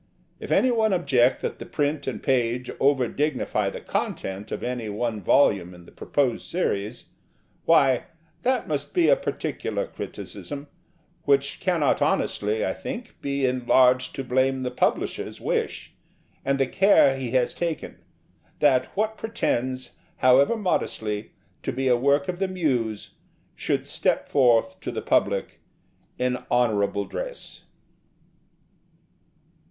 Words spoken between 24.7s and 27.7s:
to the public in honourable dress.